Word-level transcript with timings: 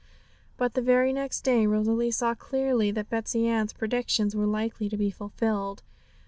But 0.57 0.73
the 0.73 0.81
very 0.81 1.13
next 1.13 1.41
day 1.41 1.67
Rosalie 1.67 2.09
saw 2.09 2.33
clearly 2.33 2.89
that 2.89 3.11
Betsey 3.11 3.45
Ann's 3.47 3.71
predictions 3.71 4.35
were 4.35 4.47
likely 4.47 4.89
to 4.89 4.97
be 4.97 5.11
fulfilled. 5.11 5.83